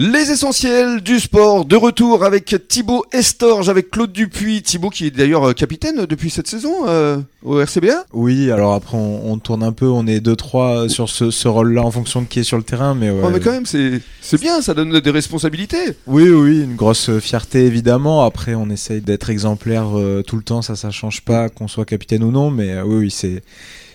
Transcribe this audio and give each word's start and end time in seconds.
Les 0.00 0.30
essentiels 0.30 1.00
du 1.00 1.18
sport, 1.18 1.64
de 1.64 1.74
retour 1.74 2.24
avec 2.24 2.54
Thibaut 2.68 3.04
Estorge, 3.10 3.68
avec 3.68 3.90
Claude 3.90 4.12
Dupuis. 4.12 4.62
Thibaut 4.62 4.90
qui 4.90 5.06
est 5.06 5.10
d'ailleurs 5.10 5.48
euh, 5.48 5.52
capitaine 5.54 6.06
depuis 6.06 6.30
cette 6.30 6.46
saison 6.46 6.86
euh, 6.86 7.18
au 7.42 7.58
RCBA 7.58 8.04
Oui, 8.12 8.52
alors 8.52 8.74
après 8.74 8.96
on, 8.96 9.32
on, 9.32 9.38
tourne 9.38 9.64
un 9.64 9.72
peu, 9.72 9.86
on 9.86 10.06
est 10.06 10.24
2-3 10.24 10.88
sur 10.88 11.08
ce, 11.08 11.32
ce 11.32 11.48
rôle-là 11.48 11.82
en 11.82 11.90
fonction 11.90 12.22
de 12.22 12.28
qui 12.28 12.38
est 12.38 12.44
sur 12.44 12.58
le 12.58 12.62
terrain. 12.62 12.94
Mais, 12.94 13.10
ouais, 13.10 13.20
ouais 13.20 13.30
mais 13.32 13.40
quand 13.40 13.50
même, 13.50 13.66
c'est 13.66 14.40
bien, 14.40 14.62
ça 14.62 14.72
donne 14.72 15.00
des 15.00 15.10
responsabilités. 15.10 15.96
Oui, 16.06 16.28
oui, 16.28 16.62
une 16.62 16.76
grosse 16.76 17.18
fierté 17.18 17.66
évidemment. 17.66 18.24
Après, 18.24 18.54
on 18.54 18.70
essaye 18.70 19.00
d'être 19.00 19.30
exemplaire 19.30 19.98
euh, 19.98 20.22
tout 20.22 20.36
le 20.36 20.44
temps, 20.44 20.62
ça, 20.62 20.76
ça 20.76 20.92
change 20.92 21.22
pas, 21.22 21.48
qu'on 21.48 21.66
soit 21.66 21.86
capitaine 21.86 22.22
ou 22.22 22.30
non. 22.30 22.52
Mais 22.52 22.70
euh, 22.70 22.84
oui, 22.84 22.98
oui, 22.98 23.10
c'est 23.10 23.42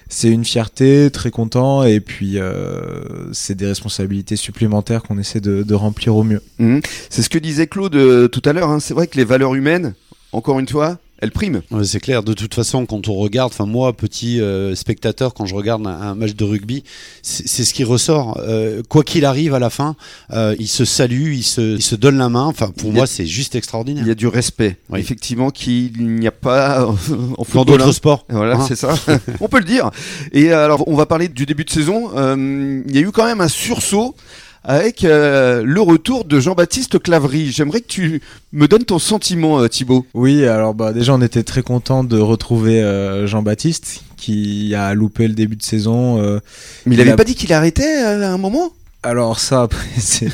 c'est 0.10 0.30
une 0.30 0.46
fierté, 0.46 1.10
très 1.12 1.32
content, 1.32 1.84
et 1.84 2.00
puis 2.00 2.40
euh, 2.40 3.32
c'est 3.32 3.56
des 3.56 3.68
responsabilités 3.68 4.36
supplémentaires 4.36 5.04
qu'on 5.04 5.18
essaie 5.18 5.42
de, 5.42 5.74
remplir 5.74 6.16
au 6.16 6.24
mieux. 6.24 6.42
Mmh. 6.60 6.80
C'est 7.10 7.24
ce 7.24 7.30
que 7.30 7.40
disait 7.40 7.68
Claude 7.68 7.96
euh, 7.96 8.28
tout 8.28 8.42
à 8.46 8.54
l'heure, 8.54 8.70
hein. 8.70 8.80
c'est 8.80 8.94
vrai 8.94 9.08
que 9.08 9.18
les 9.18 9.24
valeurs 9.24 9.56
humaines, 9.56 9.96
encore 10.32 10.60
une 10.60 10.68
fois, 10.68 11.00
elle 11.24 11.32
prime. 11.32 11.62
Ouais, 11.72 11.86
c'est 11.86 12.00
clair. 12.00 12.22
De 12.22 12.34
toute 12.34 12.54
façon, 12.54 12.86
quand 12.86 13.08
on 13.08 13.16
regarde, 13.16 13.52
enfin 13.54 13.66
moi, 13.66 13.94
petit 13.94 14.42
euh, 14.42 14.76
spectateur, 14.76 15.34
quand 15.34 15.46
je 15.46 15.56
regarde 15.56 15.88
un, 15.88 15.90
un 15.90 16.16
match 16.16 16.36
de 16.36 16.44
rugby, 16.44 16.84
c'est 17.22 17.64
ce 17.64 17.74
qui 17.74 17.84
ressort. 17.84 18.40
Euh, 18.42 18.82
quoi 18.90 19.04
qu'il 19.04 19.24
arrive 19.24 19.54
à 19.54 19.60
la 19.60 19.70
fin, 19.70 19.96
euh, 20.32 20.54
il 20.60 20.68
se 20.68 20.84
salue, 20.84 21.34
il 21.34 21.44
se, 21.44 21.76
il 21.76 21.82
se 21.82 21.96
donne 21.96 22.18
la 22.18 22.28
main. 22.28 22.46
Enfin, 22.46 22.72
pour 22.76 22.92
moi, 22.92 23.08
c'est 23.08 23.26
juste 23.26 23.56
extraordinaire. 23.56 24.04
Il 24.04 24.08
y 24.08 24.12
a 24.12 24.16
du 24.16 24.28
respect, 24.28 24.78
oui. 24.90 25.00
effectivement, 25.00 25.50
qu'il 25.50 25.94
n'y 25.98 26.28
a 26.28 26.32
pas 26.32 26.86
en 27.38 27.46
dans 27.54 27.66
d'autres 27.66 27.92
sports. 27.92 28.26
Voilà, 28.30 28.58
hein. 28.58 28.66
c'est 28.68 28.76
ça. 28.76 28.96
on 29.40 29.48
peut 29.48 29.60
le 29.60 29.66
dire. 29.66 29.90
Et 30.32 30.52
alors, 30.52 30.88
on 30.88 30.96
va 30.96 31.06
parler 31.06 31.30
du 31.30 31.46
début 31.46 31.64
de 31.64 31.70
saison. 31.70 32.12
Euh, 32.16 32.82
il 32.88 32.96
y 32.96 32.98
a 32.98 33.02
eu 33.02 33.12
quand 33.12 33.26
même 33.26 33.42
un 33.42 33.48
sursaut 33.48 34.16
avec 34.64 35.04
euh, 35.04 35.64
le 35.64 35.82
retour 35.82 36.26
de 36.26 36.40
Jean-Baptiste 36.40 37.02
Clavry. 37.02 37.52
J'aimerais 37.52 37.82
que 37.82 37.88
tu 37.88 38.22
me 38.52 38.68
donnes 38.68 38.86
ton 38.86 39.00
sentiment, 39.00 39.60
euh, 39.60 39.68
Thibaut. 39.68 40.06
Oui, 40.14 40.46
alors 40.46 40.74
bah 40.74 40.94
déjà 40.94 41.14
on 41.14 41.22
était 41.22 41.44
très 41.44 41.62
content 41.64 42.04
de 42.04 42.18
retrouver 42.18 42.82
euh, 42.82 43.28
Jean-Baptiste 43.28 44.04
qui 44.16 44.74
a 44.74 44.94
loupé 44.94 45.28
le 45.28 45.34
début 45.34 45.58
de 45.58 45.64
saison. 45.64 46.22
euh, 46.22 46.40
Mais 46.86 46.96
il, 46.96 47.02
avait 47.02 47.12
a... 47.12 47.16
pas 47.18 47.26
dit 47.26 47.36
qu'il 47.36 47.52
arrêtait 47.52 48.02
à 48.02 48.32
un 48.32 48.38
moment? 48.38 48.72
Alors 49.04 49.38
ça, 49.38 49.64
après, 49.64 49.86
c'est, 49.98 50.30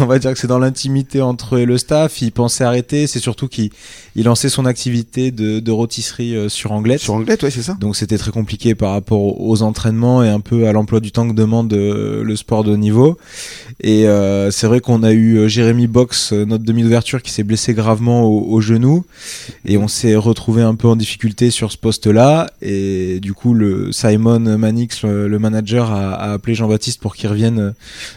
on 0.00 0.06
va 0.06 0.18
dire 0.18 0.32
que 0.32 0.38
c'est 0.38 0.46
dans 0.46 0.58
l'intimité 0.58 1.22
entre 1.22 1.56
eux 1.56 1.60
et 1.60 1.64
le 1.64 1.78
staff. 1.78 2.20
Il 2.20 2.30
pensait 2.30 2.62
arrêter. 2.62 3.06
C'est 3.06 3.20
surtout 3.20 3.48
qu'il 3.48 3.70
il 4.14 4.24
lançait 4.24 4.50
son 4.50 4.66
activité 4.66 5.30
de, 5.30 5.60
de 5.60 5.70
rôtisserie 5.70 6.36
euh, 6.36 6.48
sur 6.50 6.72
Anglette. 6.72 7.00
Sur 7.00 7.14
Anglette, 7.14 7.42
ouais, 7.42 7.50
c'est 7.50 7.62
ça. 7.62 7.76
Donc 7.80 7.96
c'était 7.96 8.18
très 8.18 8.30
compliqué 8.30 8.74
par 8.74 8.92
rapport 8.92 9.40
aux 9.40 9.62
entraînements 9.62 10.22
et 10.22 10.28
un 10.28 10.40
peu 10.40 10.68
à 10.68 10.72
l'emploi 10.72 11.00
du 11.00 11.10
temps 11.10 11.26
que 11.26 11.32
demande 11.32 11.72
euh, 11.72 12.22
le 12.22 12.36
sport 12.36 12.64
de 12.64 12.72
haut 12.72 12.76
niveau. 12.76 13.16
Et 13.80 14.06
euh, 14.06 14.50
c'est 14.50 14.66
vrai 14.66 14.80
qu'on 14.80 15.02
a 15.02 15.12
eu 15.12 15.48
Jérémy 15.48 15.86
Box, 15.86 16.32
notre 16.32 16.64
demi 16.64 16.82
d'ouverture, 16.82 17.22
qui 17.22 17.30
s'est 17.30 17.44
blessé 17.44 17.72
gravement 17.72 18.24
au, 18.24 18.52
au, 18.52 18.60
genou. 18.60 19.06
Et 19.64 19.78
on 19.78 19.88
s'est 19.88 20.16
retrouvé 20.16 20.62
un 20.62 20.74
peu 20.74 20.88
en 20.88 20.96
difficulté 20.96 21.50
sur 21.50 21.72
ce 21.72 21.78
poste-là. 21.78 22.50
Et 22.60 23.20
du 23.20 23.32
coup, 23.32 23.54
le 23.54 23.90
Simon 23.92 24.40
Manix, 24.58 25.02
le, 25.02 25.28
le 25.28 25.38
manager, 25.38 25.90
a, 25.90 26.12
a 26.14 26.32
appelé 26.32 26.54
Jean-Baptiste 26.54 27.00
pour 27.00 27.16
qu'il 27.16 27.28
revienne 27.28 27.74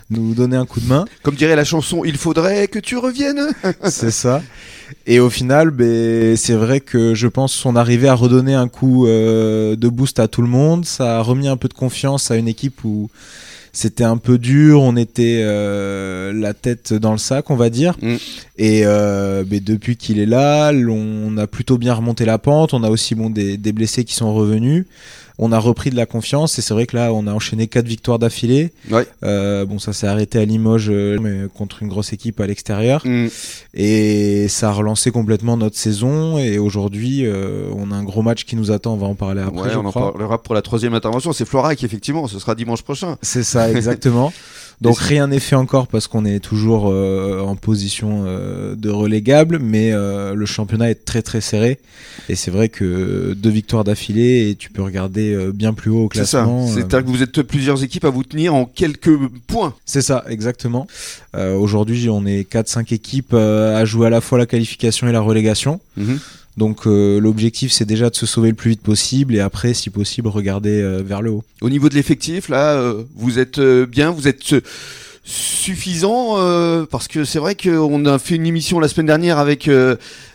nous 0.09 0.33
donner 0.33 0.55
un 0.55 0.65
coup 0.65 0.79
de 0.79 0.87
main. 0.87 1.05
Comme 1.23 1.35
dirait 1.35 1.55
la 1.55 1.65
chanson, 1.65 2.03
il 2.03 2.17
faudrait 2.17 2.67
que 2.67 2.79
tu 2.79 2.97
reviennes. 2.97 3.49
c'est 3.89 4.11
ça. 4.11 4.41
Et 5.05 5.19
au 5.19 5.29
final, 5.29 5.71
ben, 5.71 6.35
c'est 6.35 6.53
vrai 6.53 6.79
que 6.79 7.13
je 7.13 7.27
pense 7.27 7.53
son 7.53 7.75
arrivée 7.75 8.07
a 8.07 8.15
redonné 8.15 8.53
un 8.53 8.67
coup 8.67 9.07
euh, 9.07 9.75
de 9.75 9.87
boost 9.87 10.19
à 10.19 10.27
tout 10.27 10.41
le 10.41 10.47
monde. 10.47 10.85
Ça 10.85 11.17
a 11.17 11.21
remis 11.21 11.47
un 11.47 11.57
peu 11.57 11.67
de 11.67 11.73
confiance 11.73 12.31
à 12.31 12.35
une 12.35 12.47
équipe 12.47 12.83
où 12.83 13.09
c'était 13.73 14.03
un 14.03 14.17
peu 14.17 14.37
dur, 14.37 14.81
on 14.81 14.95
était 14.95 15.41
euh, 15.43 16.33
la 16.33 16.53
tête 16.53 16.93
dans 16.93 17.11
le 17.11 17.17
sac, 17.17 17.49
on 17.49 17.55
va 17.55 17.69
dire. 17.69 17.95
Mm. 18.01 18.15
Et 18.57 18.81
euh, 18.85 19.43
depuis 19.43 19.97
qu'il 19.97 20.19
est 20.19 20.25
là, 20.25 20.71
on 20.73 21.37
a 21.37 21.47
plutôt 21.47 21.77
bien 21.77 21.93
remonté 21.93 22.25
la 22.25 22.37
pente. 22.37 22.73
On 22.73 22.83
a 22.83 22.89
aussi 22.89 23.15
bon, 23.15 23.29
des, 23.29 23.57
des 23.57 23.71
blessés 23.71 24.03
qui 24.03 24.13
sont 24.13 24.33
revenus 24.33 24.85
on 25.41 25.53
a 25.53 25.57
repris 25.57 25.89
de 25.89 25.95
la 25.95 26.05
confiance 26.05 26.59
et 26.59 26.61
c'est 26.61 26.73
vrai 26.73 26.85
que 26.85 26.97
là 26.97 27.13
on 27.13 27.25
a 27.25 27.33
enchaîné 27.33 27.67
quatre 27.67 27.87
victoires 27.87 28.19
d'affilée. 28.19 28.73
Ouais. 28.91 29.07
Euh, 29.23 29.65
bon 29.65 29.79
ça 29.79 29.93
s'est 29.93 30.05
arrêté 30.05 30.37
à 30.37 30.43
Limoges 30.43 30.89
mais 30.89 31.47
contre 31.55 31.81
une 31.81 31.87
grosse 31.87 32.11
équipe 32.11 32.41
à 32.41 32.45
l'extérieur 32.45 33.01
mm. 33.05 33.27
et 33.73 34.47
ça 34.49 34.69
a 34.69 34.71
relancé 34.73 35.11
complètement 35.11 35.55
notre 35.55 35.77
saison 35.77 36.37
et 36.37 36.59
aujourd'hui 36.59 37.25
euh, 37.25 37.69
on 37.73 37.91
a 37.91 37.95
un 37.95 38.03
gros 38.03 38.21
match 38.21 38.43
qui 38.43 38.57
nous 38.57 38.69
attend. 38.71 38.93
On 38.93 38.97
va 38.97 39.07
en 39.07 39.15
parler 39.15 39.41
après. 39.41 39.61
Ouais, 39.61 39.69
je 39.71 39.77
on 39.77 39.83
crois. 39.83 40.07
en 40.07 40.11
parlera 40.11 40.43
pour 40.43 40.55
la 40.55 40.61
troisième 40.61 40.93
intervention. 40.93 41.31
C'est 41.31 41.45
Florac 41.45 41.81
effectivement. 41.83 42.27
Ce 42.27 42.37
sera 42.37 42.53
dimanche 42.53 42.81
prochain. 42.81 43.17
C'est 43.21 43.43
ça 43.43 43.58
exactement. 43.75 44.31
Donc 44.81 44.97
rien 44.97 45.27
n'est 45.27 45.41
fait 45.41 45.57
encore 45.57 45.87
parce 45.87 46.07
qu'on 46.07 46.23
est 46.23 46.39
toujours 46.39 46.89
euh, 46.89 47.41
en 47.41 47.57
position 47.57 48.23
euh, 48.25 48.75
de 48.75 48.89
relégable, 48.89 49.59
mais 49.59 49.91
euh, 49.91 50.33
le 50.33 50.45
championnat 50.45 50.89
est 50.89 51.03
très 51.03 51.21
très 51.21 51.41
serré. 51.41 51.79
Et 52.29 52.35
c'est 52.35 52.49
vrai 52.49 52.69
que 52.69 53.33
deux 53.35 53.49
victoires 53.49 53.83
d'affilée 53.83 54.49
et 54.49 54.55
tu 54.55 54.69
peux 54.69 54.81
regarder 54.81 55.33
euh, 55.33 55.51
bien 55.51 55.73
plus 55.73 55.91
haut 55.91 56.05
au 56.05 56.07
classement. 56.07 56.65
C'est 56.65 56.67
ça. 56.67 56.75
C'est-à-dire 56.75 57.03
que 57.05 57.09
vous 57.11 57.23
êtes 57.23 57.41
plusieurs 57.41 57.83
équipes 57.83 58.05
à 58.05 58.09
vous 58.09 58.23
tenir 58.23 58.55
en 58.55 58.63
quelques 58.63 59.17
points. 59.47 59.73
C'est 59.85 60.01
ça, 60.01 60.23
exactement. 60.29 60.87
Euh, 61.35 61.55
Aujourd'hui, 61.55 62.09
on 62.09 62.25
est 62.25 62.49
4-5 62.49 62.93
équipes 62.93 63.33
euh, 63.33 63.75
à 63.75 63.83
jouer 63.83 64.07
à 64.07 64.09
la 64.09 64.21
fois 64.21 64.37
la 64.37 64.45
qualification 64.45 65.09
et 65.09 65.11
la 65.11 65.21
relégation. 65.21 65.81
-hmm. 65.97 66.19
Donc 66.57 66.87
euh, 66.87 67.19
l'objectif 67.19 67.71
c'est 67.71 67.85
déjà 67.85 68.09
de 68.09 68.15
se 68.15 68.25
sauver 68.25 68.49
le 68.49 68.55
plus 68.55 68.71
vite 68.71 68.81
possible 68.81 69.35
et 69.35 69.39
après 69.39 69.73
si 69.73 69.89
possible 69.89 70.27
regarder 70.27 70.81
euh, 70.81 71.01
vers 71.03 71.21
le 71.21 71.31
haut. 71.31 71.43
Au 71.61 71.69
niveau 71.69 71.89
de 71.89 71.95
l'effectif 71.95 72.49
là, 72.49 72.73
euh, 72.73 73.03
vous 73.15 73.39
êtes 73.39 73.59
bien, 73.59 74.11
vous 74.11 74.27
êtes 74.27 74.55
suffisant 75.23 76.35
parce 76.87 77.07
que 77.07 77.23
c'est 77.23 77.37
vrai 77.37 77.55
qu'on 77.55 78.05
a 78.05 78.17
fait 78.17 78.35
une 78.35 78.47
émission 78.47 78.79
la 78.79 78.87
semaine 78.87 79.05
dernière 79.05 79.37
avec 79.37 79.69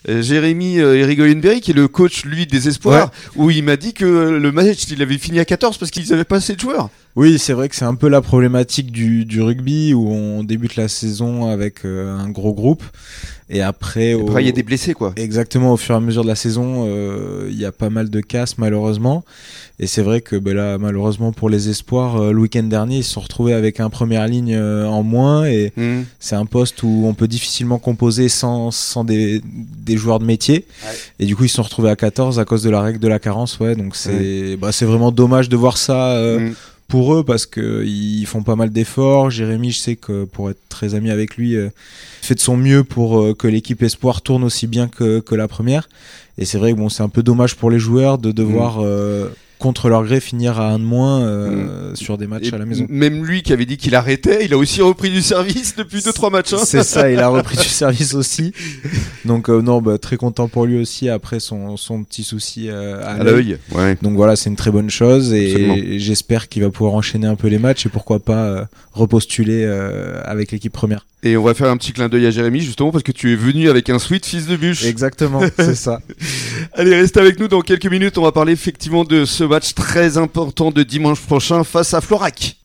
Jérémy 0.07 0.77
Erigoyenberry 0.79 1.61
qui 1.61 1.73
est 1.73 1.75
le 1.75 1.89
coach 1.89 2.25
lui 2.25 2.47
des 2.47 2.69
espoirs 2.69 3.11
ouais. 3.11 3.43
où 3.43 3.51
il 3.51 3.65
m'a 3.65 3.77
dit 3.77 3.93
que 3.93 4.05
le 4.05 4.53
match 4.53 4.85
il 4.91 5.03
avait 5.03 5.19
fini 5.19 5.41
à 5.41 5.45
14 5.45 5.79
parce 5.79 5.91
qu'ils 5.91 6.13
avaient 6.13 6.25
pas 6.25 6.37
assez 6.37 6.55
de 6.55 6.61
joueurs. 6.61 6.91
Oui, 7.17 7.39
c'est 7.39 7.53
vrai 7.53 7.69
que 7.69 7.77
c'est 7.77 7.85
un 7.85 7.95
peu 7.95 8.09
la 8.09 8.21
problématique 8.21 8.91
du, 8.91 9.25
du, 9.25 9.41
rugby 9.41 9.95
où 9.95 10.09
on 10.11 10.43
débute 10.43 10.75
la 10.75 10.89
saison 10.89 11.47
avec 11.49 11.85
euh, 11.85 12.17
un 12.17 12.29
gros 12.29 12.53
groupe 12.53 12.83
et 13.51 13.61
après 13.61 14.11
il 14.11 14.17
au... 14.17 14.39
y 14.39 14.49
a 14.49 14.53
des 14.53 14.63
blessés 14.63 14.95
quoi. 14.95 15.13
Exactement, 15.17 15.73
au 15.73 15.77
fur 15.77 15.95
et 15.95 15.99
à 15.99 16.01
mesure 16.01 16.23
de 16.23 16.29
la 16.29 16.35
saison, 16.35 16.87
euh, 16.89 17.49
il 17.51 17.59
y 17.59 17.65
a 17.67 17.73
pas 17.73 17.91
mal 17.91 18.11
de 18.11 18.21
casses 18.21 18.59
malheureusement 18.59 19.25
et 19.79 19.87
c'est 19.87 20.03
vrai 20.03 20.21
que 20.21 20.37
ben 20.37 20.55
là 20.55 20.79
malheureusement 20.79 21.33
pour 21.33 21.51
les 21.51 21.69
espoirs 21.69 22.17
euh, 22.17 22.33
le 22.33 22.41
week-end 22.41 22.63
dernier 22.63 22.99
ils 22.99 23.05
se 23.05 23.13
sont 23.13 23.21
retrouvés 23.21 23.55
avec 23.55 23.81
un 23.81 23.91
première 23.91 24.27
ligne 24.29 24.55
euh, 24.55 24.87
en 24.87 25.03
moins 25.03 25.45
et 25.47 25.73
mmh. 25.77 26.03
c'est 26.21 26.37
un 26.37 26.47
poste 26.47 26.83
où 26.85 27.05
on 27.07 27.15
peut 27.15 27.27
difficilement 27.27 27.79
composer 27.79 28.29
sans, 28.29 28.71
sans 28.71 29.03
des, 29.03 29.41
des 29.45 29.97
joueurs 29.97 30.21
de 30.21 30.25
métier 30.25 30.67
ouais. 30.85 30.95
et 31.19 31.27
du 31.27 31.35
coup 31.35 31.45
ils 31.45 31.49
se 31.49 31.57
sont 31.57 31.65
retrouvés 31.65 31.91
à 31.91 31.97
14 31.97 32.39
à 32.39 32.45
cause 32.45 32.63
de 32.63 32.71
la 32.71 32.81
règle 32.81 33.01
de 33.01 33.09
la 33.09 33.19
carence 33.19 33.59
ouais 33.59 33.75
donc 33.75 33.97
c'est 33.97 34.57
bah, 34.57 34.71
c'est 34.71 34.87
vraiment 34.87 35.11
dommage 35.11 35.49
de 35.49 35.57
voir 35.57 35.77
ça 35.77 36.17
mmh 36.39 36.55
pour 36.89 37.15
eux 37.15 37.25
parce 37.25 37.47
que 37.47 37.85
ils 37.85 38.27
font 38.27 38.43
pas 38.43 38.57
mal 38.57 38.71
d'efforts. 38.71 39.31
Jérémy, 39.31 39.71
je 39.71 39.79
sais 39.79 39.97
que 39.97 40.25
pour 40.25 40.51
être 40.51 40.61
très 40.69 40.95
ami 40.95 41.11
avec 41.11 41.37
lui, 41.37 41.57
euh, 41.57 41.71
fait 42.23 42.35
de 42.35 42.41
son 42.41 42.57
mieux 42.57 42.85
pour 42.85 43.21
euh, 43.21 43.35
que 43.35 43.49
l'équipe 43.49 43.83
espoir 43.83 44.23
tourne 44.23 44.45
aussi 44.45 44.67
bien 44.67 44.89
que, 44.89 45.21
que 45.21 45.35
la 45.35 45.49
première. 45.49 45.89
Et 46.39 46.45
c'est 46.45 46.59
vrai 46.59 46.73
que 46.73 46.79
bon, 46.79 46.89
c'est 46.89 47.03
un 47.03 47.09
peu 47.09 47.23
dommage 47.23 47.57
pour 47.57 47.71
les 47.71 47.79
joueurs 47.79 48.19
de 48.19 48.33
devoir 48.33 48.79
mmh. 48.79 48.85
euh, 48.85 49.29
contre 49.59 49.89
leur 49.89 50.05
gré 50.05 50.21
finir 50.21 50.61
à 50.61 50.71
un 50.71 50.79
de 50.79 50.85
moins 50.85 51.23
euh, 51.23 51.93
mmh. 51.93 51.97
sur 51.97 52.19
des 52.19 52.27
matchs 52.27 52.51
et 52.51 52.55
à 52.55 52.59
la 52.59 52.67
maison. 52.67 52.87
Même 52.89 53.25
lui 53.25 53.43
qui 53.43 53.53
avait 53.53 53.67
dit 53.67 53.77
qu'il 53.77 53.95
arrêtait, 53.95 54.45
il 54.45 54.53
a 54.53 54.59
aussi 54.59 54.83
repris 54.83 55.11
du 55.11 55.23
service 55.23 55.77
depuis 55.77 55.99
2-3 55.99 56.31
matchs. 56.31 56.53
Hein 56.53 56.63
c'est 56.65 56.83
ça, 56.83 57.11
il 57.11 57.21
a 57.21 57.29
repris 57.29 57.57
du 57.57 57.63
service 57.69 58.15
aussi. 58.15 58.53
Donc 59.25 59.49
euh, 59.49 59.63
non, 59.63 59.81
bah, 59.81 59.99
très 59.99 60.17
content 60.17 60.49
pour 60.49 60.67
lui 60.67 60.79
aussi 60.79 61.09
après 61.09 61.41
son, 61.41 61.77
son 61.77 62.05
petit 62.05 62.25
souci 62.25 62.69
euh, 62.69 63.03
à, 63.03 63.13
à 63.13 63.25
l'œil. 63.25 63.59
Ouais. 63.73 63.97
Donc 64.03 64.17
voilà, 64.17 64.37
c'est 64.37 64.51
une 64.51 64.57
très 64.57 64.71
bonne 64.71 64.91
chose 64.91 65.33
et 65.33 65.99
j'espère 65.99 66.49
qu'il 66.49 66.63
va 66.63 66.71
pouvoir 66.71 66.95
enchaîner 66.95 67.27
un 67.27 67.37
peu 67.37 67.49
les 67.49 67.59
matchs 67.59 67.87
et 67.87 67.89
pourquoi 67.89 68.19
pas 68.19 68.45
euh, 68.45 68.65
repostuler 68.93 69.65
avec 70.25 70.53
l'équipe 70.53 70.73
première. 70.73 71.07
Et 71.23 71.39
on 71.39 71.43
va 71.43 71.55
faire 71.55 71.71
un 71.71 71.79
petit 71.79 71.93
clin 71.93 72.11
d'œil 72.11 72.27
à 72.27 72.31
Jérémy 72.31 72.61
justement 72.61 72.93
parce 72.93 73.03
que 73.03 73.13
tu 73.13 73.33
es 73.33 73.35
venu 73.35 73.71
avec 73.71 73.89
un 73.89 73.99
sweat 73.99 74.27
fils 74.27 74.47
de 74.47 74.57
bûche. 74.57 74.85
Exactement, 74.85 75.41
c'est 75.57 75.75
ça. 75.75 76.01
Allez, 76.77 76.97
reste 76.97 77.17
avec 77.19 77.39
nous 77.39 77.47
dans 77.47 77.61
quelques 77.61 77.87
minutes. 77.87 78.19
On 78.19 78.23
va 78.23 78.33
parler 78.33 78.53
effectivement 78.53 79.05
de 79.05 79.25
ce 79.25 79.45
match 79.45 79.75
très 79.75 80.19
important 80.19 80.73
de 80.73 80.83
dimanche 80.83 81.21
prochain 81.21 81.63
face 81.63 81.95
à 81.95 82.01
Florac. 82.01 82.57